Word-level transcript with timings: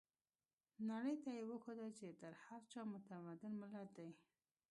نړۍ 0.89 1.15
ته 1.23 1.29
يې 1.37 1.43
وښوده 1.49 1.87
چې 1.97 2.07
تر 2.21 2.31
هر 2.45 2.61
چا 2.71 2.81
متمدن 2.93 3.53
ملت 3.61 3.89
دی. 3.97 4.09